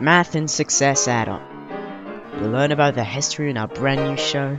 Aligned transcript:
Math 0.00 0.36
and 0.36 0.48
Success 0.48 1.08
Add-on. 1.08 1.42
You'll 2.38 2.52
learn 2.52 2.70
about 2.70 2.94
the 2.94 3.02
history 3.02 3.50
in 3.50 3.56
our 3.56 3.66
brand 3.66 4.00
new 4.08 4.16
show, 4.16 4.56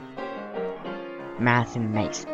Math 1.40 1.78
and 1.78 1.94
Mate. 1.94 2.26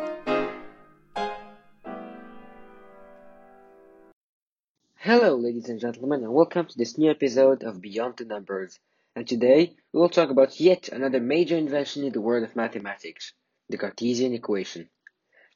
Hello, 4.96 5.36
ladies 5.36 5.68
and 5.68 5.78
gentlemen, 5.78 6.24
and 6.24 6.32
welcome 6.34 6.66
to 6.66 6.76
this 6.76 6.98
new 6.98 7.08
episode 7.08 7.62
of 7.62 7.80
Beyond 7.80 8.16
the 8.16 8.24
Numbers. 8.24 8.76
And 9.14 9.24
today 9.24 9.76
we 9.92 10.00
will 10.00 10.08
talk 10.08 10.30
about 10.30 10.58
yet 10.58 10.88
another 10.88 11.20
major 11.20 11.56
invention 11.56 12.02
in 12.02 12.12
the 12.12 12.20
world 12.20 12.42
of 12.42 12.56
mathematics 12.56 13.32
the 13.68 13.78
Cartesian 13.78 14.34
equation. 14.34 14.88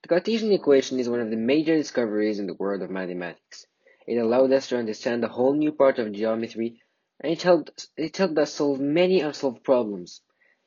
The 0.02 0.08
Cartesian 0.08 0.52
equation 0.52 1.00
is 1.00 1.08
one 1.08 1.18
of 1.18 1.30
the 1.30 1.36
major 1.36 1.74
discoveries 1.74 2.38
in 2.38 2.46
the 2.46 2.54
world 2.54 2.82
of 2.82 2.90
mathematics. 2.90 3.66
It 4.06 4.18
allowed 4.18 4.52
us 4.52 4.68
to 4.68 4.78
understand 4.78 5.24
a 5.24 5.28
whole 5.28 5.54
new 5.54 5.72
part 5.72 5.98
of 5.98 6.12
geometry 6.12 6.80
it 7.22 7.42
helped, 7.42 7.88
it 7.96 8.16
helped 8.16 8.38
us 8.38 8.54
solve 8.54 8.80
many 8.80 9.20
unsolved 9.20 9.62
problems. 9.62 10.22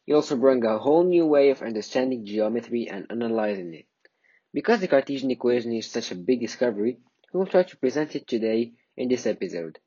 It 0.06 0.14
also 0.14 0.36
brought 0.36 0.66
a 0.66 0.78
whole 0.78 1.04
new 1.04 1.26
way 1.26 1.50
of 1.50 1.62
understanding 1.62 2.26
geometry 2.26 2.90
and 2.90 3.08
analyzing 3.10 3.74
it. 3.74 3.86
Because 4.54 4.82
the 4.82 4.88
Cartesian 4.88 5.32
equation 5.32 5.74
is 5.74 5.90
such 5.90 6.12
a 6.12 6.16
big 6.16 6.42
discovery, 6.42 7.00
we 7.34 7.40
will 7.40 7.48
try 7.48 7.64
to 7.64 7.78
present 7.78 8.16
it 8.16 8.28
today 8.28 8.74
in 8.96 9.10
this 9.10 9.26
episode. 9.26 9.80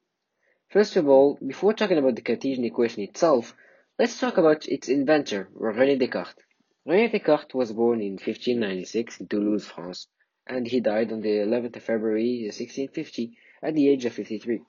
First 0.68 0.96
of 0.96 1.08
all, 1.08 1.38
before 1.46 1.72
talking 1.72 1.98
about 1.98 2.16
the 2.16 2.22
Cartesian 2.22 2.64
equation 2.64 3.02
itself, 3.02 3.54
let's 3.98 4.18
talk 4.18 4.36
about 4.36 4.66
its 4.66 4.88
inventor, 4.88 5.48
René 5.54 5.98
Descartes. 5.98 6.42
René 6.88 7.12
Descartes 7.12 7.54
was 7.54 7.72
born 7.72 8.00
in 8.00 8.14
1596 8.14 9.20
in 9.20 9.28
Toulouse, 9.28 9.66
France, 9.66 10.08
and 10.46 10.66
he 10.66 10.80
died 10.80 11.12
on 11.12 11.20
the 11.20 11.28
11th 11.28 11.76
of 11.76 11.82
February 11.84 12.42
1650 12.44 13.36
at 13.62 13.74
the 13.74 13.88
age 13.88 14.04
of 14.04 14.12
53. 14.14 14.62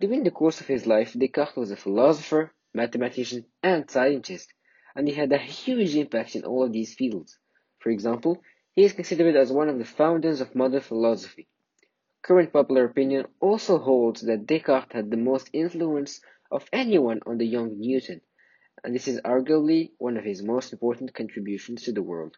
During 0.00 0.24
the 0.24 0.30
course 0.30 0.60
of 0.60 0.66
his 0.66 0.86
life, 0.86 1.12
Descartes 1.12 1.56
was 1.56 1.70
a 1.70 1.76
philosopher, 1.76 2.52
mathematician, 2.74 3.46
and 3.62 3.88
scientist, 3.88 4.52
and 4.96 5.06
he 5.06 5.14
had 5.14 5.32
a 5.32 5.38
huge 5.38 5.94
impact 5.94 6.34
in 6.34 6.44
all 6.44 6.64
of 6.64 6.72
these 6.72 6.94
fields. 6.94 7.38
For 7.78 7.90
example, 7.90 8.42
he 8.74 8.82
is 8.84 8.92
considered 8.92 9.36
as 9.36 9.52
one 9.52 9.68
of 9.68 9.78
the 9.78 9.84
founders 9.84 10.40
of 10.40 10.54
modern 10.54 10.80
philosophy. 10.80 11.48
Current 12.22 12.52
popular 12.52 12.86
opinion 12.86 13.26
also 13.38 13.78
holds 13.78 14.22
that 14.22 14.46
Descartes 14.46 14.92
had 14.92 15.10
the 15.10 15.16
most 15.16 15.48
influence 15.52 16.20
of 16.50 16.68
anyone 16.72 17.20
on 17.24 17.38
the 17.38 17.46
young 17.46 17.78
Newton, 17.78 18.20
and 18.82 18.94
this 18.94 19.06
is 19.06 19.20
arguably 19.20 19.92
one 19.98 20.16
of 20.16 20.24
his 20.24 20.42
most 20.42 20.72
important 20.72 21.14
contributions 21.14 21.82
to 21.84 21.92
the 21.92 22.02
world. 22.02 22.36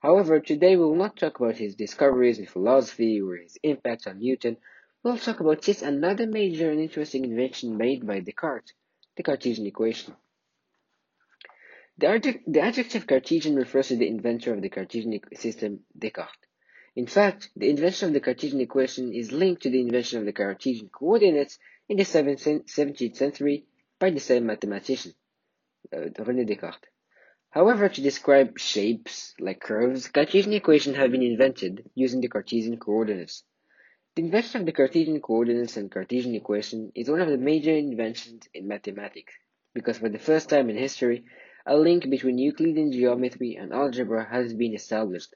However, 0.00 0.40
today 0.40 0.76
we 0.76 0.84
will 0.84 0.96
not 0.96 1.18
talk 1.18 1.40
about 1.40 1.58
his 1.58 1.74
discoveries 1.74 2.38
in 2.38 2.46
philosophy 2.46 3.20
or 3.20 3.36
his 3.36 3.58
impact 3.62 4.06
on 4.06 4.18
Newton, 4.18 4.56
We'll 5.02 5.16
talk 5.16 5.40
about 5.40 5.66
yet 5.66 5.80
another 5.80 6.26
major 6.26 6.70
and 6.70 6.78
interesting 6.78 7.24
invention 7.24 7.78
made 7.78 8.06
by 8.06 8.20
Descartes, 8.20 8.74
the 9.16 9.22
Cartesian 9.22 9.66
equation. 9.66 10.14
The, 11.96 12.08
adjective, 12.08 12.42
the 12.46 12.60
adjective 12.60 13.06
Cartesian 13.06 13.56
refers 13.56 13.88
to 13.88 13.96
the 13.96 14.06
inventor 14.06 14.52
of 14.52 14.60
the 14.60 14.68
Cartesian 14.68 15.18
system, 15.34 15.84
Descartes. 15.98 16.46
In 16.96 17.06
fact, 17.06 17.48
the 17.56 17.70
invention 17.70 18.08
of 18.08 18.12
the 18.14 18.20
Cartesian 18.20 18.60
equation 18.60 19.14
is 19.14 19.32
linked 19.32 19.62
to 19.62 19.70
the 19.70 19.80
invention 19.80 20.18
of 20.18 20.26
the 20.26 20.34
Cartesian 20.34 20.90
coordinates 20.90 21.58
in 21.88 21.96
the 21.96 22.02
17th 22.02 23.16
century 23.16 23.64
by 23.98 24.10
the 24.10 24.20
same 24.20 24.44
mathematician, 24.44 25.14
uh, 25.94 26.10
René 26.24 26.46
Descartes. 26.46 26.88
However, 27.48 27.88
to 27.88 28.02
describe 28.02 28.58
shapes, 28.58 29.34
like 29.40 29.60
curves, 29.60 30.08
Cartesian 30.08 30.52
equations 30.52 30.96
have 30.96 31.10
been 31.10 31.22
invented 31.22 31.88
using 31.94 32.20
the 32.20 32.28
Cartesian 32.28 32.76
coordinates. 32.76 33.44
The 34.20 34.26
invention 34.26 34.60
of 34.60 34.66
the 34.66 34.72
Cartesian 34.72 35.18
coordinates 35.22 35.78
and 35.78 35.90
Cartesian 35.90 36.34
equation 36.34 36.92
is 36.94 37.08
one 37.08 37.22
of 37.22 37.30
the 37.30 37.38
major 37.38 37.74
inventions 37.74 38.46
in 38.52 38.68
mathematics, 38.68 39.32
because 39.72 39.96
for 39.96 40.10
the 40.10 40.18
first 40.18 40.50
time 40.50 40.68
in 40.68 40.76
history, 40.76 41.24
a 41.64 41.74
link 41.74 42.10
between 42.10 42.36
Euclidean 42.36 42.92
geometry 42.92 43.56
and 43.56 43.72
algebra 43.72 44.28
has 44.30 44.52
been 44.52 44.74
established. 44.74 45.34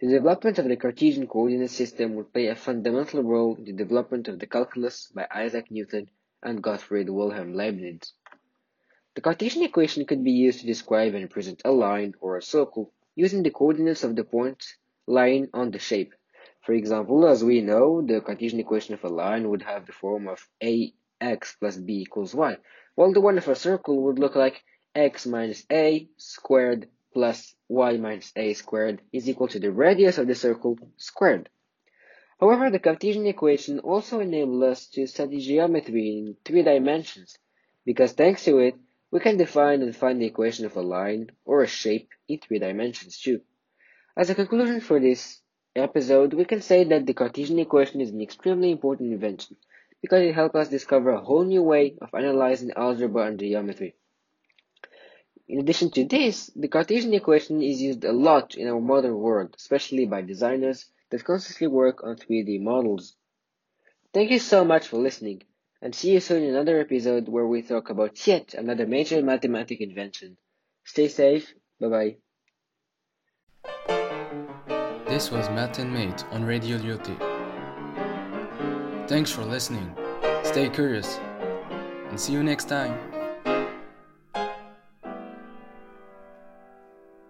The 0.00 0.06
development 0.06 0.60
of 0.60 0.68
the 0.68 0.76
Cartesian 0.76 1.26
coordinate 1.26 1.70
system 1.70 2.14
would 2.14 2.32
play 2.32 2.46
a 2.46 2.54
fundamental 2.54 3.24
role 3.24 3.56
in 3.56 3.64
the 3.64 3.72
development 3.72 4.28
of 4.28 4.38
the 4.38 4.46
calculus 4.46 5.10
by 5.12 5.26
Isaac 5.34 5.68
Newton 5.68 6.08
and 6.40 6.62
Gottfried 6.62 7.10
Wilhelm 7.10 7.52
Leibniz. 7.54 8.12
The 9.16 9.22
Cartesian 9.22 9.64
equation 9.64 10.06
could 10.06 10.22
be 10.22 10.30
used 10.30 10.60
to 10.60 10.66
describe 10.66 11.14
and 11.14 11.24
represent 11.24 11.62
a 11.64 11.72
line 11.72 12.14
or 12.20 12.36
a 12.36 12.42
circle 12.42 12.92
using 13.16 13.42
the 13.42 13.50
coordinates 13.50 14.04
of 14.04 14.14
the 14.14 14.22
point 14.22 14.62
lying 15.08 15.48
on 15.52 15.72
the 15.72 15.80
shape. 15.80 16.14
For 16.68 16.74
example, 16.74 17.26
as 17.26 17.42
we 17.42 17.62
know, 17.62 18.02
the 18.02 18.20
Cartesian 18.20 18.60
equation 18.60 18.92
of 18.92 19.02
a 19.02 19.08
line 19.08 19.48
would 19.48 19.62
have 19.62 19.86
the 19.86 19.92
form 19.92 20.28
of 20.28 20.46
ax 21.18 21.56
plus 21.58 21.78
b 21.78 22.02
equals 22.02 22.34
y, 22.34 22.58
while 22.94 23.10
the 23.10 23.22
one 23.22 23.38
of 23.38 23.48
a 23.48 23.54
circle 23.54 24.02
would 24.02 24.18
look 24.18 24.36
like 24.36 24.62
x 24.94 25.24
minus 25.24 25.64
a 25.72 26.10
squared 26.18 26.90
plus 27.14 27.54
y 27.68 27.96
minus 27.96 28.34
a 28.36 28.52
squared 28.52 29.00
is 29.14 29.30
equal 29.30 29.48
to 29.48 29.58
the 29.58 29.72
radius 29.72 30.18
of 30.18 30.26
the 30.26 30.34
circle 30.34 30.78
squared. 30.98 31.48
However, 32.38 32.68
the 32.68 32.80
Cartesian 32.80 33.26
equation 33.26 33.78
also 33.78 34.20
enables 34.20 34.62
us 34.62 34.88
to 34.88 35.06
study 35.06 35.40
geometry 35.40 36.18
in 36.18 36.36
three 36.44 36.64
dimensions, 36.64 37.38
because 37.86 38.12
thanks 38.12 38.44
to 38.44 38.58
it, 38.58 38.74
we 39.10 39.20
can 39.20 39.38
define 39.38 39.80
and 39.80 39.96
find 39.96 40.20
the 40.20 40.26
equation 40.26 40.66
of 40.66 40.76
a 40.76 40.82
line 40.82 41.30
or 41.46 41.62
a 41.62 41.66
shape 41.66 42.10
in 42.28 42.40
three 42.40 42.58
dimensions 42.58 43.18
too. 43.18 43.40
As 44.14 44.28
a 44.28 44.34
conclusion 44.34 44.82
for 44.82 45.00
this 45.00 45.40
episode, 45.76 46.34
we 46.34 46.44
can 46.44 46.60
say 46.60 46.84
that 46.84 47.06
the 47.06 47.14
Cartesian 47.14 47.58
equation 47.58 48.00
is 48.00 48.10
an 48.10 48.20
extremely 48.20 48.70
important 48.70 49.12
invention 49.12 49.56
because 50.00 50.22
it 50.22 50.34
helped 50.34 50.56
us 50.56 50.68
discover 50.68 51.10
a 51.10 51.20
whole 51.20 51.44
new 51.44 51.62
way 51.62 51.96
of 52.00 52.14
analyzing 52.14 52.70
algebra 52.76 53.26
and 53.26 53.38
geometry. 53.38 53.96
In 55.48 55.58
addition 55.58 55.90
to 55.90 56.04
this, 56.04 56.46
the 56.54 56.68
Cartesian 56.68 57.12
equation 57.12 57.60
is 57.60 57.82
used 57.82 58.04
a 58.04 58.12
lot 58.12 58.54
in 58.54 58.68
our 58.68 58.80
modern 58.80 59.16
world, 59.18 59.54
especially 59.58 60.06
by 60.06 60.22
designers 60.22 60.92
that 61.10 61.24
constantly 61.24 61.66
work 61.66 62.04
on 62.04 62.14
3D 62.14 62.58
models. 62.58 63.16
Thank 64.12 64.30
you 64.30 64.38
so 64.38 64.64
much 64.64 64.86
for 64.88 64.98
listening, 64.98 65.44
and 65.80 65.94
see 65.94 66.12
you 66.12 66.20
soon 66.20 66.42
in 66.42 66.50
another 66.50 66.80
episode 66.80 67.28
where 67.28 67.46
we 67.46 67.62
talk 67.62 67.88
about 67.90 68.26
yet 68.26 68.54
another 68.54 68.86
major 68.86 69.22
mathematical 69.22 69.86
invention. 69.86 70.36
Stay 70.84 71.08
safe, 71.08 71.54
bye 71.80 71.88
bye. 71.88 72.16
This 75.18 75.32
was 75.32 75.50
Math 75.50 75.80
and 75.80 75.92
Mate 75.92 76.24
on 76.30 76.44
Radio 76.44 76.78
Lyoté. 76.78 77.18
Thanks 79.08 79.32
for 79.32 79.42
listening. 79.42 79.92
Stay 80.44 80.68
curious 80.68 81.18
and 82.08 82.20
see 82.20 82.34
you 82.34 82.44
next 82.44 82.66
time. 82.68 83.17